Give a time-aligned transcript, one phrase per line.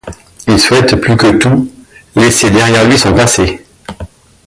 [0.47, 1.71] Il souhaite plus que tout
[2.15, 3.63] laisser derrière lui son passé.